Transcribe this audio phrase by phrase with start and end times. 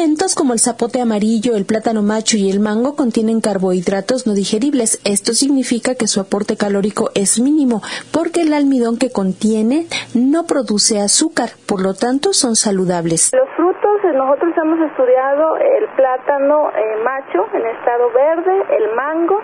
[0.00, 4.96] alimentos como el zapote amarillo, el plátano macho y el mango contienen carbohidratos no digeribles.
[5.04, 11.00] Esto significa que su aporte calórico es mínimo porque el almidón que contiene no produce
[11.00, 13.30] azúcar, por lo tanto son saludables.
[13.36, 19.36] Los frutos, eh, nosotros hemos estudiado el plátano eh, macho en estado verde, el mango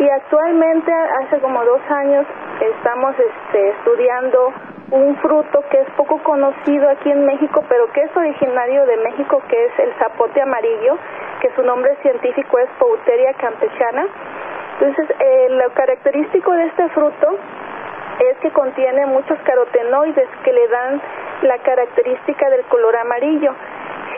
[0.00, 0.90] y actualmente
[1.22, 2.26] hace como dos años
[2.58, 4.52] estamos este, estudiando
[4.90, 9.42] un fruto que es poco conocido aquí en México, pero que es originario de México,
[9.48, 10.98] que es el zapote amarillo,
[11.40, 14.06] que su nombre científico es Pouteria campechana.
[14.80, 17.38] Entonces, eh, lo característico de este fruto
[18.18, 21.00] es que contiene muchos carotenoides que le dan
[21.42, 23.54] la característica del color amarillo.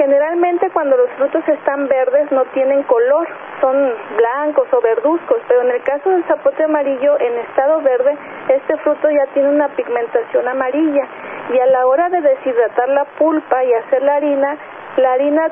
[0.02, 3.24] Generalmente cuando los frutos están verdes no tienen color,
[3.60, 3.76] son
[4.16, 9.08] blancos o verduzcos, pero en el caso del zapote amarillo en estado verde, este fruto
[9.08, 11.06] ya tiene una pigmentación amarilla
[11.54, 14.58] y a la hora de deshidratar la pulpa y hacer la harina,
[14.96, 15.46] la harina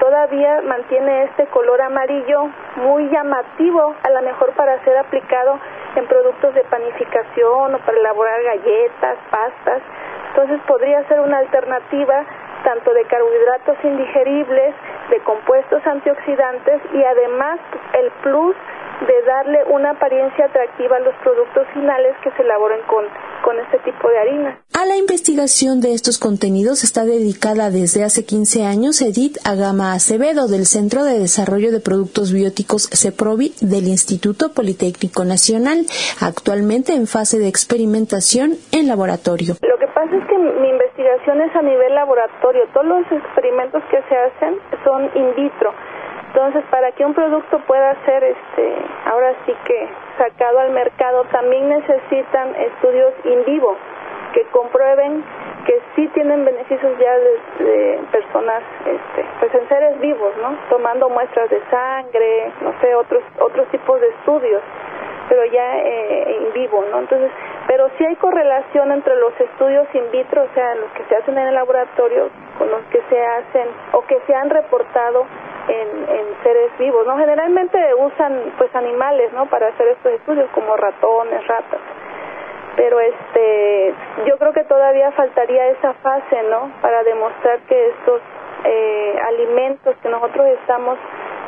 [0.00, 5.60] todavía mantiene este color amarillo muy llamativo, a lo mejor para ser aplicado
[5.94, 9.80] en productos de panificación o para elaborar galletas, pastas.
[10.30, 12.24] Entonces podría ser una alternativa
[12.62, 14.74] tanto de carbohidratos indigeribles,
[15.10, 17.60] de compuestos antioxidantes y además
[17.94, 18.56] el plus
[19.06, 23.04] de darle una apariencia atractiva a los productos finales que se elaboren con,
[23.42, 24.58] con este tipo de harina.
[24.74, 30.46] A la investigación de estos contenidos está dedicada desde hace 15 años Edith Agama Acevedo
[30.46, 35.86] del Centro de Desarrollo de Productos Bióticos CEPROVI del Instituto Politécnico Nacional,
[36.20, 39.56] actualmente en fase de experimentación en laboratorio.
[39.62, 42.66] Lo que pasa es que mi investigación es a nivel laboratorio.
[42.72, 45.72] Todos los experimentos que se hacen son in vitro.
[46.28, 48.74] Entonces, para que un producto pueda ser, este,
[49.06, 53.76] ahora sí que sacado al mercado, también necesitan estudios in vivo
[54.32, 55.24] que comprueben
[55.66, 60.56] que sí tienen beneficios ya de, personas, este, pues en seres vivos, ¿no?
[60.68, 64.62] Tomando muestras de sangre, no sé, otros otros tipos de estudios,
[65.32, 66.98] pero ya eh, en vivo, ¿no?
[66.98, 67.30] Entonces,
[67.66, 71.38] pero sí hay correlación entre los estudios in vitro, o sea, los que se hacen
[71.38, 75.24] en el laboratorio, con los que se hacen o que se han reportado
[75.68, 77.16] en, seres vivos, ¿no?
[77.16, 79.46] Generalmente usan pues animales, ¿no?
[79.46, 81.80] Para hacer estos estudios como ratones, ratas.
[82.76, 83.94] Pero este,
[84.26, 86.72] yo creo que todavía faltaría esa fase, ¿no?
[86.82, 88.20] Para demostrar que estos
[88.64, 90.98] eh, alimentos que nosotros estamos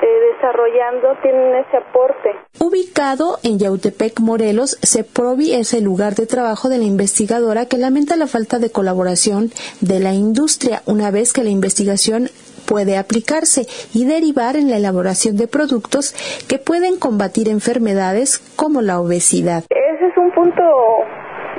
[0.08, 2.30] desarrollando tienen ese aporte.
[2.60, 8.16] Ubicado en Yautepec, Morelos, CEPROVI es el lugar de trabajo de la investigadora que lamenta
[8.16, 9.50] la falta de colaboración
[9.80, 12.28] de la industria una vez que la investigación
[12.66, 16.14] puede aplicarse y derivar en la elaboración de productos
[16.48, 19.64] que pueden combatir enfermedades como la obesidad.
[19.68, 20.62] Ese es un punto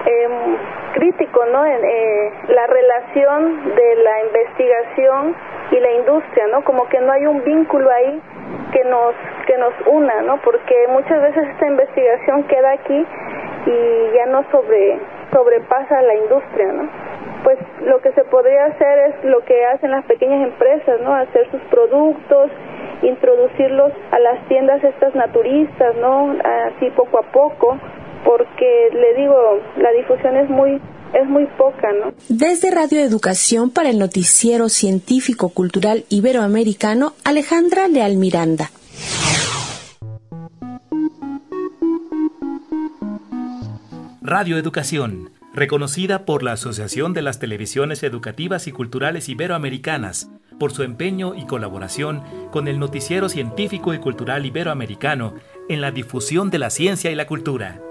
[0.06, 0.58] em,
[0.96, 1.66] crítico, ¿no?
[1.66, 5.36] En, eh, la relación de la investigación
[5.72, 6.64] y la industria, ¿no?
[6.64, 8.22] Como que no hay un vínculo ahí
[8.72, 9.14] que nos
[9.48, 10.38] que nos una, ¿no?
[10.42, 13.06] Porque muchas veces esta investigación queda aquí
[13.66, 15.00] y ya no sobre
[15.32, 16.90] sobrepasa la industria, ¿no?
[17.46, 21.14] pues lo que se podría hacer es lo que hacen las pequeñas empresas, ¿no?
[21.14, 22.50] Hacer sus productos,
[23.04, 26.36] introducirlos a las tiendas estas naturistas, ¿no?
[26.44, 27.78] Así poco a poco,
[28.24, 30.82] porque le digo, la difusión es muy
[31.14, 32.14] es muy poca, ¿no?
[32.30, 38.72] Desde Radio Educación para el noticiero científico cultural iberoamericano, Alejandra Leal Miranda.
[44.22, 50.30] Radio Educación reconocida por la Asociación de las Televisiones Educativas y Culturales Iberoamericanas
[50.60, 55.34] por su empeño y colaboración con el noticiero científico y cultural iberoamericano
[55.70, 57.82] en la difusión de la ciencia y la cultura.